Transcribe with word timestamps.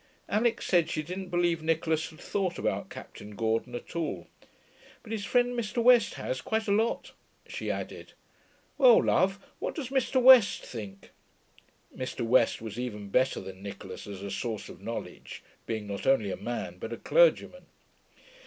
Alix 0.27 0.65
said 0.65 0.89
she 0.89 1.03
didn't 1.03 1.29
believe 1.29 1.61
Nicholas 1.61 2.09
had 2.09 2.19
thought 2.19 2.57
about 2.57 2.89
Captain 2.89 3.35
Gordon 3.35 3.75
at 3.75 3.95
all. 3.95 4.25
'But 5.03 5.11
his 5.11 5.25
friend 5.25 5.55
Mr. 5.55 5.77
West 5.83 6.15
has, 6.15 6.41
quite 6.41 6.67
a 6.67 6.71
lot,' 6.71 7.11
she 7.47 7.69
added. 7.69 8.13
'Well, 8.79 9.03
love, 9.03 9.37
what 9.59 9.75
does 9.75 9.89
Mr. 9.89 10.19
West 10.19 10.65
think?' 10.65 11.11
Mr. 11.95 12.25
West 12.25 12.63
was 12.63 12.79
even 12.79 13.09
better 13.09 13.39
than 13.39 13.61
Nicholas 13.61 14.07
as 14.07 14.23
a 14.23 14.31
source 14.31 14.69
of 14.69 14.81
knowledge, 14.81 15.43
being 15.67 15.85
not 15.85 16.07
only 16.07 16.31
a 16.31 16.35
man 16.35 16.79
but 16.79 16.91
a 16.91 16.97
clergyman. 16.97 17.67